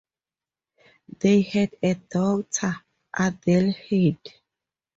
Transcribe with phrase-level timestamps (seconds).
[1.19, 2.73] They had a daughter,
[3.15, 4.17] Adelheid.